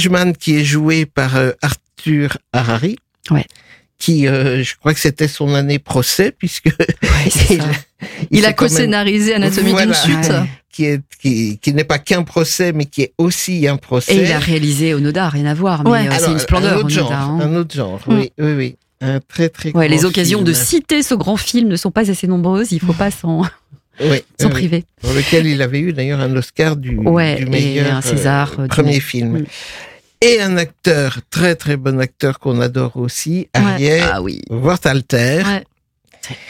est 0.55 0.63
joué 0.63 1.05
par 1.05 1.35
euh, 1.35 1.51
Arthur 1.61 2.37
Harari. 2.51 2.97
Ouais. 3.29 3.45
Qui, 4.03 4.27
euh, 4.27 4.63
je 4.63 4.75
crois 4.75 4.93
que 4.93 4.99
c'était 4.99 5.29
son 5.29 5.53
année 5.53 5.79
procès, 5.79 6.33
puisque 6.37 6.67
il, 8.31 8.45
a 8.45 8.51
co-scénarisé 8.51 9.35
Anatomie 9.35 9.73
d'une 9.73 9.93
chute. 9.93 10.31
Qui 10.69 10.85
est 10.85 11.01
qui, 11.21 11.57
qui 11.61 11.73
n'est 11.73 11.85
pas 11.85 11.99
qu'un 11.99 12.23
procès, 12.23 12.73
mais 12.73 12.85
qui 12.85 13.03
est 13.03 13.13
aussi 13.17 13.65
un 13.65 13.77
procès. 13.77 14.15
Et 14.15 14.23
il 14.23 14.31
a 14.33 14.39
réalisé 14.39 14.93
Onoda, 14.93 15.29
rien 15.29 15.45
à 15.45 15.53
voir, 15.53 15.85
mais 15.85 16.09
c'est 16.19 16.31
une 16.31 16.39
splendeur. 16.39 16.73
Un 16.73 16.81
autre 16.81 16.89
genre, 16.89 17.13
hein. 17.13 17.39
un 17.41 17.55
autre 17.55 17.73
genre. 17.73 18.01
Oui, 18.07 18.33
oui, 18.39 18.53
oui. 18.53 18.75
Un 18.99 19.21
très 19.21 19.47
très. 19.47 19.71
Ouais, 19.71 19.87
les 19.87 20.03
occasions 20.03 20.41
de 20.41 20.51
citer 20.51 21.01
ce 21.01 21.13
grand 21.13 21.37
film 21.37 21.69
ne 21.69 21.77
sont 21.77 21.91
pas 21.91 22.11
assez 22.11 22.27
nombreuses. 22.27 22.73
Il 22.73 22.81
faut 22.81 22.91
pas 22.91 23.09
s'en 23.09 23.43
oui, 24.01 24.17
son 24.41 24.49
privé. 24.49 24.83
Pour 25.01 25.13
lequel 25.13 25.45
il 25.45 25.61
avait 25.61 25.79
eu 25.79 25.93
d'ailleurs 25.93 26.19
un 26.19 26.35
Oscar 26.35 26.75
du, 26.75 26.97
du 26.97 27.45
meilleur 27.45 27.95
un 27.95 28.01
César 28.01 28.55
euh, 28.59 28.67
premier 28.67 28.99
film. 28.99 29.45
Et 30.23 30.41
un 30.41 30.57
acteur, 30.57 31.19
très 31.29 31.55
très 31.55 31.75
bon 31.77 31.99
acteur 31.99 32.39
qu'on 32.39 32.61
adore 32.61 32.97
aussi, 32.97 33.47
Ariel 33.53 34.03
Ah 34.11 34.21
oui. 34.21 34.41
Wortalter, 34.49 35.43
Ouais. 35.45 35.63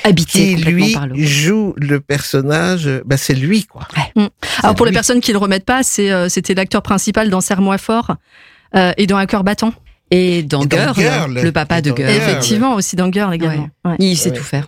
Habité 0.03 0.56
qui 0.56 0.56
lui 0.58 0.94
par 0.94 1.08
le. 1.08 1.15
joue 1.24 1.74
le 1.77 2.00
personnage, 2.00 2.88
bah 3.06 3.18
c'est 3.18 3.34
lui 3.34 3.63
quoi. 3.65 3.88
Alors 4.62 4.75
pour 4.75 4.86
les 4.86 4.92
personnes 4.92 5.20
qui 5.20 5.32
le 5.32 5.39
remettent 5.39 5.65
pas, 5.65 5.82
c'est 5.82 6.12
euh, 6.12 6.30
c'était 6.30 6.53
l'acteur 6.53 6.84
principal 6.84 7.32
dans 7.32 7.42
Serre-moi 7.42 7.80
fort 7.80 8.15
euh, 8.75 8.92
et 8.98 9.08
dans 9.08 9.18
Un 9.18 9.25
cœur 9.25 9.44
battant. 9.44 9.74
Et 10.12 10.44
dans 10.44 10.62
Et 10.62 10.68
dans 10.68 10.94
Girl, 10.94 10.96
Girl. 10.96 11.42
le 11.44 11.51
papa 11.51 11.82
de 11.82 11.88
Girl. 11.89 12.08
Girl. 12.08 12.12
effectivement 12.12 12.75
aussi 12.75 12.96
dans 12.96 13.12
Girl 13.12 13.34
également. 13.34 13.68
Ouais. 13.84 13.96
Il 13.98 14.15
sait 14.15 14.30
Ouais. 14.30 14.38
tout 14.38 14.44
faire. 14.44 14.68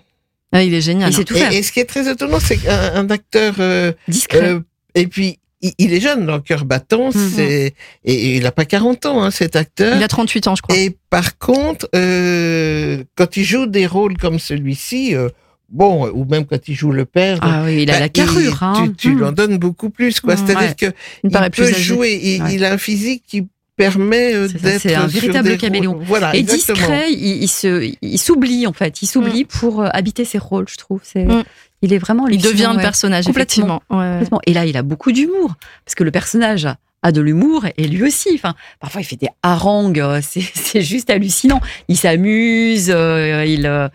Il 0.54 0.74
est 0.74 0.82
génial. 0.82 1.12
Il 1.12 1.16
sait 1.16 1.22
hein. 1.22 1.26
tout 1.28 1.36
faire. 1.36 1.52
Et, 1.52 1.58
et 1.58 1.64
ce 1.64 1.72
qui 1.72 1.82
est 1.82 1.86
très 1.86 2.10
étonnant, 2.12 2.40
c'est 2.40 2.58
qu'un 2.58 2.96
un 2.96 3.08
acteur 3.12 3.54
euh, 3.60 3.92
Discret. 4.08 4.42
euh, 4.54 4.60
et 4.96 5.06
puis 5.06 5.38
il, 5.68 5.74
il 5.78 5.94
est 5.94 6.02
jeune, 6.02 6.26
dans 6.26 6.36
le 6.36 6.42
cœur 6.42 6.66
battant, 6.66 7.08
Mhm. 7.14 7.32
c'est 7.36 7.74
et, 8.04 8.14
et 8.14 8.38
il 8.38 8.46
a 8.46 8.52
pas 8.52 8.66
40 8.66 9.06
ans 9.06 9.24
hein, 9.24 9.32
cet 9.32 9.56
acteur. 9.56 9.96
Il 9.98 10.04
a 10.04 10.08
38 10.08 10.48
ans, 10.48 10.56
je 10.56 10.62
crois. 10.62 10.76
Et 10.78 10.96
par 11.10 11.38
contre, 11.38 11.88
euh, 11.96 13.04
quand 13.16 13.38
il 13.38 13.44
joue 13.44 13.66
des 13.66 13.86
rôles 13.88 14.18
comme 14.18 14.40
celui-ci, 14.40 15.16
euh, 15.16 15.30
bon, 15.70 16.10
ou 16.14 16.26
même 16.26 16.46
quand 16.46 16.68
il 16.68 16.76
joue 16.76 16.92
le 16.92 17.06
père, 17.06 17.40
ah 17.42 17.64
oui, 17.66 17.84
il 17.84 17.90
a 17.90 17.94
bah, 17.94 18.00
la 18.02 18.10
carrure. 18.10 18.62
hein. 18.64 18.88
tu, 18.88 18.94
tu 19.10 19.16
lui 19.16 19.24
en 19.24 19.32
donnes 19.32 19.58
beaucoup 19.58 19.90
plus, 19.90 20.20
quoi. 20.20 20.36
Mm, 20.36 20.38
C'est-à-dire 20.38 20.70
ouais. 20.70 20.76
que 20.78 20.86
Il 21.24 21.32
il 21.32 21.50
peut 21.52 21.74
jouer, 21.74 22.20
il, 22.22 22.44
Ouais. 22.44 22.54
il 22.56 22.66
a 22.66 22.72
un 22.74 22.78
physique 22.78 23.24
qui 23.28 23.48
permet 23.76 24.34
euh, 24.36 24.48
d'être 24.48 24.82
c'est 24.82 24.96
un 24.96 25.08
véritable 25.08 25.50
des 25.50 25.58
caméléon. 25.58 26.00
Voilà, 26.02 26.36
Et 26.36 26.40
exactement. 26.40 26.78
discret, 26.78 27.12
il, 27.12 27.44
il 27.44 27.48
se, 27.48 27.92
il 28.02 28.18
s'oublie 28.20 28.68
en 28.68 28.74
fait. 28.74 29.02
Il 29.02 29.08
s'oublie 29.08 29.46
pour 29.46 29.82
euh, 29.82 29.90
habiter 29.94 30.26
ses 30.26 30.38
rôles, 30.38 30.68
je 30.70 30.78
trouve. 30.78 31.02
C'est, 31.04 31.26
Mm. 31.26 31.44
il 31.82 31.94
est 31.94 31.98
vraiment. 31.98 32.28
Il 32.28 32.42
devient 32.42 32.70
le 32.72 32.78
ouais. 32.78 32.82
personnage, 32.82 33.26
Complètement. 33.26 33.66
effectivement. 33.66 33.84
Ouais, 33.90 33.98
ouais. 33.98 34.12
Complètement. 34.14 34.40
Et 34.46 34.54
là, 34.54 34.66
il 34.66 34.78
a 34.78 34.84
beaucoup 34.84 35.12
d'humour 35.12 35.56
parce 35.86 35.96
que 35.96 36.04
le 36.04 36.12
personnage 36.12 36.68
a 37.04 37.12
de 37.12 37.22
l'humour 37.22 37.66
et 37.78 37.88
lui 37.88 38.04
aussi. 38.04 38.30
Enfin, 38.34 38.56
parfois, 38.80 39.02
il 39.02 39.06
fait 39.06 39.16
des 39.18 39.30
harangues. 39.44 40.00
euh, 40.00 40.22
C'est, 40.24 40.42
c'est 40.54 40.82
juste 40.82 41.10
hallucinant. 41.10 41.60
Il 41.88 41.98
s'amuse. 41.98 42.90
euh, 42.90 43.44
il. 43.46 43.66
euh, 43.66 43.88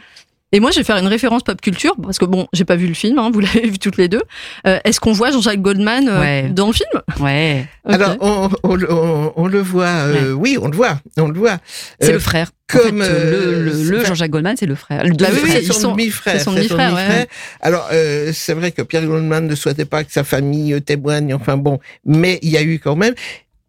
Et 0.53 0.59
moi, 0.61 0.71
je 0.73 0.79
vais 0.79 0.85
faire 0.85 0.97
une 0.97 1.07
référence 1.07 1.43
pop 1.43 1.61
culture 1.61 1.95
parce 2.03 2.19
que 2.19 2.25
bon, 2.25 2.49
j'ai 2.53 2.65
pas 2.65 2.77
vu 2.77 2.87
le 2.89 2.95
film, 2.95 3.19
hein, 3.19 3.31
vous 3.33 3.41
l'avez 3.41 3.69
vu 3.69 3.79
toutes 3.79 3.97
les 3.97 4.09
deux. 4.09 4.23
Euh, 4.67 4.79
Est-ce 4.85 4.99
qu'on 5.01 5.13
voit 5.13 5.31
Jean-Jacques 5.31 5.63
Goldman 5.63 6.09
euh, 6.09 6.21
Ouais. 6.21 6.49
dans 6.51 6.67
le 6.67 6.73
film? 6.73 6.89
Ouais. 7.21 7.67
Alors, 7.85 8.17
on, 8.21 8.49
on 8.65 8.75
le- 8.77 8.93
on- 8.93 9.33
on 9.37 9.47
le 9.47 9.61
voit, 9.61 9.87
euh, 9.87 10.33
oui, 10.33 10.59
on 10.61 10.69
le 10.69 10.77
voit, 10.77 10.99
on 11.17 11.29
le 11.29 11.39
voit. 11.39 11.59
C'est 12.01 12.11
Euh, 12.11 12.13
le 12.15 12.19
frère. 12.19 12.51
En 12.73 12.79
comme, 12.79 13.03
fait, 13.03 13.09
euh, 13.11 13.65
le, 13.65 13.65
le, 13.65 13.91
le 13.91 14.01
c'est- 14.01 14.07
Jean-Jacques 14.07 14.31
Goldman, 14.31 14.57
c'est 14.57 14.67
le 14.67 14.75
frère. 14.77 15.05
Le 15.05 15.13
Bah 15.13 15.27
oui, 15.33 15.51
c'est 15.53 15.63
ils 15.63 15.73
son 15.73 15.81
sont- 15.81 15.91
demi-frère. 15.93 16.35
c'est 16.39 16.45
son 16.45 16.53
demi-frère, 16.53 16.95
ouais. 16.95 17.27
Alors, 17.61 17.89
euh, 17.93 18.31
c'est 18.33 18.55
vrai 18.55 18.71
que 18.73 18.83
Pierre 18.83 19.07
Goldman 19.07 19.47
ne 19.47 19.55
souhaitait 19.55 19.85
pas 19.85 20.05
que 20.05 20.13
sa 20.13 20.25
famille 20.25 20.73
euh, 20.75 20.81
témoigne, 20.81 21.35
enfin 21.35 21.57
bon, 21.57 21.79
mais 22.05 22.39
il 22.43 22.51
y 22.51 22.57
a 22.57 22.63
eu 22.63 22.79
quand 22.79 22.97
même 22.97 23.15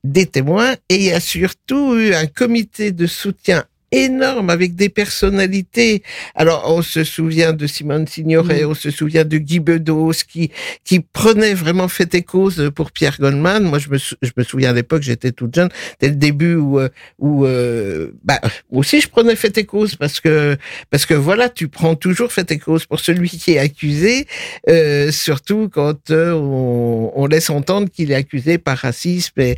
des 0.04 0.26
témoins 0.26 0.74
et 0.90 0.96
il 0.96 1.04
y 1.04 1.12
a 1.12 1.20
surtout 1.20 1.96
eu 1.96 2.14
un 2.16 2.26
comité 2.26 2.92
de 2.92 3.06
soutien 3.08 3.64
énorme 3.92 4.50
avec 4.50 4.76
des 4.76 4.90
personnalités. 4.90 6.04
Alors, 6.36 6.64
on 6.68 6.82
se 6.82 7.04
souvient 7.04 7.54
de 7.54 7.68
Simone 7.68 8.08
Signoret, 8.08 8.66
on 8.66 8.74
se 8.74 8.90
souvient 8.92 9.26
de 9.26 9.38
Guy 9.38 9.60
Bedos 9.60 10.14
qui, 10.28 10.52
qui 10.84 11.00
prenait 11.02 11.54
vraiment 11.54 11.88
fait 11.88 12.14
et 12.16 12.22
cause 12.24 12.72
pour 12.76 12.92
Pierre 12.92 13.18
Goldman. 13.20 13.64
Moi, 13.64 13.80
je 13.80 13.90
me, 13.90 13.98
sou- 13.98 14.16
je 14.22 14.32
me 14.38 14.44
souviens 14.44 14.70
à 14.70 14.74
l'époque, 14.74 15.02
j'étais 15.02 15.32
toute 15.32 15.54
jeune, 15.56 15.70
dès 16.00 16.10
le 16.10 16.16
début 16.16 16.56
où, 16.56 16.80
euh, 16.80 16.90
où 17.20 17.46
euh, 17.46 18.12
bah, 18.24 18.40
aussi 18.72 19.02
je 19.02 19.08
prenais 19.10 19.36
fait 19.36 19.58
et 19.58 19.66
cause 19.66 19.96
parce 19.96 20.20
que, 20.20 20.58
parce 20.90 21.06
que 21.06 21.14
voilà, 21.14 21.50
tu 21.50 21.68
prends 21.68 21.96
toujours 21.96 22.32
fait 22.32 22.50
et 22.52 22.60
cause 22.60 22.86
pour 22.86 23.00
celui 23.00 23.30
qui 23.30 23.54
est 23.54 23.60
accusé, 23.60 24.26
euh, 24.70 25.12
surtout 25.12 25.70
quand 25.70 26.12
euh, 26.12 26.32
on, 26.34 27.12
on 27.16 27.26
laisse 27.28 27.50
entendre 27.50 27.90
qu'il 27.90 28.12
est 28.12 28.16
accusé 28.16 28.58
par 28.58 28.78
racisme. 28.78 29.40
Et, 29.42 29.56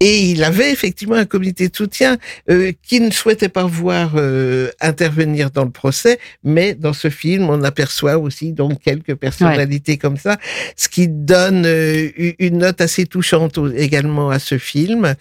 et 0.00 0.30
il 0.30 0.44
avait 0.44 0.70
effectivement 0.70 1.16
un 1.16 1.24
comité 1.24 1.68
de 1.68 1.76
soutien 1.76 2.18
euh, 2.50 2.72
qui 2.82 3.00
ne 3.00 3.10
souhaitait 3.10 3.48
pas 3.48 3.69
voir 3.70 4.12
euh, 4.16 4.70
intervenir 4.80 5.50
dans 5.50 5.64
le 5.64 5.70
procès, 5.70 6.18
mais 6.44 6.74
dans 6.74 6.92
ce 6.92 7.08
film, 7.08 7.48
on 7.48 7.62
aperçoit 7.62 8.18
aussi 8.18 8.52
donc 8.52 8.80
quelques 8.80 9.14
personnalités 9.14 9.96
comme 9.96 10.16
ça, 10.16 10.36
ce 10.76 10.88
qui 10.88 11.08
donne 11.08 11.64
euh, 11.66 12.10
une 12.38 12.58
note 12.58 12.80
assez 12.80 13.06
touchante 13.06 13.58
également 13.76 14.30
à 14.30 14.38
ce 14.38 14.58
film. 14.58 15.14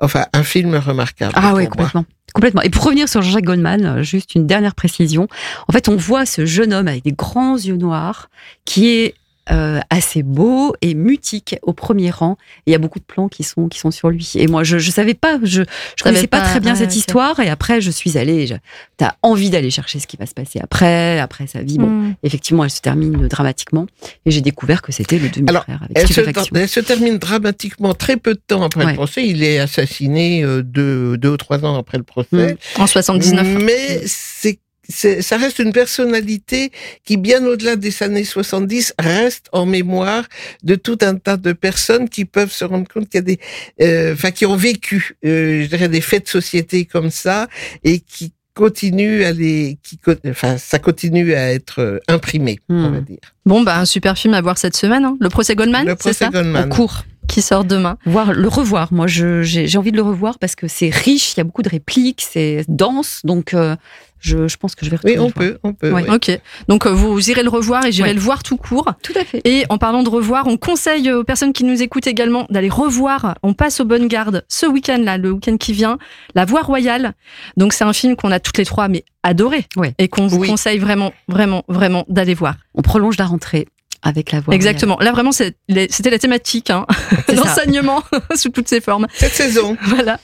Enfin, 0.00 0.26
un 0.32 0.42
film 0.42 0.74
remarquable. 0.74 1.32
Ah 1.34 1.54
oui, 1.54 1.62
moi. 1.62 1.70
complètement. 1.70 2.04
Complètement. 2.34 2.62
Et 2.62 2.70
pour 2.70 2.84
revenir 2.84 3.08
sur 3.08 3.22
Jean-Jacques 3.22 3.44
Goldman, 3.44 3.86
euh, 3.86 4.02
juste 4.02 4.34
une 4.34 4.46
dernière 4.46 4.74
précision. 4.74 5.26
En 5.68 5.72
fait, 5.72 5.88
on 5.88 5.96
voit 5.96 6.26
ce 6.26 6.44
jeune 6.44 6.74
homme 6.74 6.88
avec 6.88 7.02
des 7.02 7.12
grands 7.12 7.56
yeux 7.56 7.76
noirs 7.76 8.28
qui 8.66 8.88
est 8.88 9.14
euh, 9.50 9.80
assez 9.90 10.22
beau 10.22 10.74
et 10.82 10.94
mutique 10.94 11.56
au 11.62 11.72
premier 11.72 12.10
rang. 12.10 12.36
Et 12.66 12.70
il 12.70 12.72
y 12.72 12.74
a 12.74 12.78
beaucoup 12.78 12.98
de 12.98 13.04
plans 13.04 13.28
qui 13.28 13.42
sont 13.42 13.68
qui 13.68 13.78
sont 13.78 13.90
sur 13.90 14.10
lui. 14.10 14.32
Et 14.36 14.46
moi, 14.46 14.64
je 14.64 14.78
je 14.78 14.90
savais 14.90 15.14
pas, 15.14 15.38
je 15.42 15.62
je 15.96 16.02
connaissais 16.02 16.26
pas, 16.26 16.40
pas, 16.40 16.46
très 16.48 16.60
bien 16.60 16.72
ouais, 16.72 16.78
cette 16.78 16.96
histoire. 16.96 17.38
Et 17.40 17.48
après, 17.48 17.80
je 17.80 17.90
suis 17.90 18.18
allée. 18.18 18.46
je- 18.46 18.54
T'as 18.96 19.12
envie 19.22 19.50
d'aller 19.50 19.70
chercher 19.70 19.98
ce 19.98 20.06
qui 20.06 20.16
va 20.16 20.24
se 20.26 20.32
passer 20.34 20.58
après, 20.62 21.18
après 21.20 21.46
sa 21.46 21.62
vie. 21.62 21.78
Bon, 21.78 21.86
Mm. 21.86 22.14
effectivement, 22.22 22.64
elle 22.64 22.70
se 22.70 22.80
termine 22.80 23.28
dramatiquement. 23.28 23.86
Et 24.24 24.30
j'ai 24.30 24.40
découvert 24.40 24.80
que 24.82 24.90
c'était 24.92 25.18
le 25.18 25.28
demi-frère 25.28 25.82
avec 25.82 25.96
Elle 25.98 26.06
elle 26.54 26.68
se 26.68 26.80
termine 26.80 27.18
dramatiquement 27.18 27.94
très 27.94 28.16
peu 28.16 28.34
de 28.34 28.40
temps 28.46 28.62
après 28.62 28.84
Ouais. 28.84 28.90
le 28.92 28.96
procès. 28.96 29.26
Il 29.26 29.42
est 29.42 29.58
assassiné 29.58 30.42
euh, 30.44 30.62
deux, 30.62 31.16
deux 31.18 31.30
ou 31.30 31.36
trois 31.36 31.64
ans 31.64 31.76
après 31.78 31.98
le 31.98 32.04
procès. 32.04 32.56
En 32.78 32.86
79. 32.86 33.46
Mais 33.62 34.00
c'est- 34.06 34.58
ça 34.88 35.36
reste 35.36 35.58
une 35.58 35.72
personnalité 35.72 36.70
qui, 37.04 37.16
bien 37.16 37.44
au-delà 37.44 37.76
des 37.76 38.02
années 38.02 38.24
70, 38.24 38.94
reste 38.98 39.46
en 39.52 39.66
mémoire 39.66 40.24
de 40.62 40.74
tout 40.74 40.98
un 41.02 41.16
tas 41.16 41.36
de 41.36 41.52
personnes 41.52 42.08
qui 42.08 42.24
peuvent 42.24 42.52
se 42.52 42.64
rendre 42.64 42.88
compte 42.88 43.08
qu'il 43.08 43.18
y 43.18 43.18
a 43.18 43.22
des, 43.22 43.38
euh, 43.82 44.12
enfin, 44.14 44.30
qui 44.30 44.46
ont 44.46 44.56
vécu, 44.56 45.16
euh, 45.24 45.62
je 45.62 45.66
dirais, 45.68 45.88
des 45.88 46.00
faits 46.00 46.24
de 46.24 46.28
société 46.28 46.84
comme 46.84 47.10
ça 47.10 47.48
et 47.84 48.00
qui 48.00 48.32
continuent 48.54 49.22
à 49.24 49.32
les, 49.32 49.78
qui, 49.82 49.98
enfin, 50.28 50.56
ça 50.56 50.78
continue 50.78 51.34
à 51.34 51.52
être 51.52 51.80
euh, 51.80 51.98
imprimé, 52.08 52.58
on 52.70 52.88
Hmm. 52.88 52.94
va 52.94 53.00
dire. 53.00 53.18
Bon, 53.44 53.62
bah, 53.62 53.78
un 53.78 53.84
super 53.84 54.16
film 54.16 54.32
à 54.34 54.40
voir 54.40 54.56
cette 54.56 54.76
semaine. 54.76 55.04
hein. 55.04 55.16
Le 55.20 55.28
procès 55.28 55.54
Goldman, 55.54 55.86
Le 55.86 55.94
procès 55.94 56.24
ça? 56.24 56.30
Goldman. 56.30 56.64
En 56.64 56.68
cours. 56.68 57.04
Qui 57.28 57.42
sort 57.42 57.64
demain. 57.64 57.98
voir 58.06 58.32
le 58.32 58.48
revoir. 58.48 58.92
Moi, 58.92 59.06
je- 59.06 59.42
j'ai 59.42 59.66
j'ai 59.66 59.78
envie 59.78 59.92
de 59.92 59.96
le 59.96 60.02
revoir 60.02 60.38
parce 60.38 60.54
que 60.56 60.68
c'est 60.68 60.90
riche, 60.90 61.34
il 61.34 61.38
y 61.38 61.40
a 61.40 61.44
beaucoup 61.44 61.62
de 61.62 61.68
répliques, 61.68 62.24
c'est 62.28 62.64
dense, 62.68 63.20
donc 63.24 63.52
euh, 63.54 63.76
je, 64.20 64.48
je 64.48 64.56
pense 64.56 64.74
que 64.74 64.84
je 64.86 64.90
vais 64.90 64.96
Oui, 65.04 65.16
retourner 65.18 65.32
on 65.36 65.40
le 65.40 65.48
voir. 65.50 65.60
peut, 65.60 65.68
on 65.68 65.72
peut. 65.74 65.92
Ouais. 65.92 66.04
oui. 66.08 66.14
Ok. 66.14 66.40
Donc, 66.68 66.86
euh, 66.86 66.90
vous 66.90 67.30
irez 67.30 67.42
le 67.42 67.50
revoir 67.50 67.84
et 67.84 67.92
j'irai 67.92 68.08
Ouais. 68.08 68.14
le 68.14 68.20
voir 68.20 68.42
tout 68.42 68.56
court. 68.56 68.92
Tout 69.02 69.12
à 69.14 69.24
fait. 69.24 69.40
Et 69.44 69.64
en 69.68 69.76
parlant 69.78 70.02
de 70.02 70.08
revoir, 70.08 70.46
on 70.46 70.56
conseille 70.56 71.12
aux 71.12 71.22
personnes 71.24 71.52
qui 71.52 71.64
nous 71.64 71.82
écoutent 71.82 72.06
également 72.06 72.46
d'aller 72.48 72.70
revoir. 72.70 73.36
On 73.42 73.52
passe 73.52 73.80
aux 73.80 73.84
bonnes 73.84 74.08
gardes 74.08 74.44
ce 74.48 74.64
week-end 74.66 74.98
là, 74.98 75.18
le 75.18 75.32
week-end 75.32 75.56
qui 75.58 75.72
vient, 75.74 75.98
La 76.34 76.44
Voix 76.46 76.62
Royale. 76.62 77.12
Donc 77.56 77.72
c'est 77.74 77.84
un 77.84 77.92
film 77.92 78.16
qu'on 78.16 78.32
a 78.32 78.40
toutes 78.40 78.58
les 78.58 78.64
trois 78.64 78.88
mais 78.88 79.04
adoré 79.22 79.66
Ouais. 79.76 79.94
et 79.98 80.08
qu'on 80.08 80.26
vous 80.26 80.38
Oui. 80.38 80.48
conseille 80.48 80.78
vraiment, 80.78 81.12
vraiment, 81.28 81.64
vraiment 81.68 82.04
d'aller 82.08 82.34
voir. 82.34 82.54
On 82.74 82.82
prolonge 82.82 83.18
la 83.18 83.26
rentrée 83.26 83.66
avec 84.02 84.32
la 84.32 84.40
voix. 84.40 84.54
Exactement. 84.54 84.98
Là 85.00 85.12
vraiment 85.12 85.32
c'était 85.32 86.10
la 86.10 86.18
thématique, 86.18 86.70
hein. 86.70 86.86
L'enseignement 87.28 88.02
sous 88.34 88.50
toutes 88.50 88.68
ses 88.68 88.80
formes. 88.80 89.06
Cette 89.14 89.34
saison. 89.34 89.76
Voilà. 89.86 90.18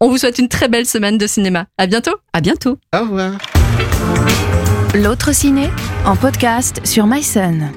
On 0.00 0.08
vous 0.08 0.18
souhaite 0.18 0.38
une 0.38 0.48
très 0.48 0.68
belle 0.68 0.86
semaine 0.86 1.18
de 1.18 1.26
cinéma. 1.26 1.66
À 1.78 1.86
bientôt. 1.86 2.16
À 2.32 2.40
bientôt. 2.40 2.78
Au 2.94 3.00
revoir. 3.00 3.32
L'autre 4.94 5.32
ciné 5.32 5.68
en 6.04 6.16
podcast 6.16 6.80
sur 6.84 7.06
MySun. 7.06 7.70